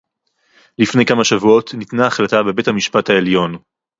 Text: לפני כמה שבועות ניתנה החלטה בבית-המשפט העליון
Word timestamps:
לפני 0.77 1.05
כמה 1.05 1.23
שבועות 1.23 1.73
ניתנה 1.73 2.07
החלטה 2.07 2.43
בבית-המשפט 2.43 3.09
העליון 3.09 3.57